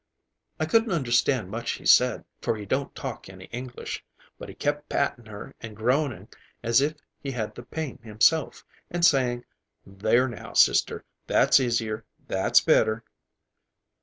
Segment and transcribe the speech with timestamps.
[0.59, 4.03] I couldn't understand much he said, for he don't talk any English,
[4.39, 6.27] but he kept patting her and groaning
[6.63, 9.45] as if he had the pain himself, and saying,
[9.85, 13.03] 'There now, sister, that's easier, that's better!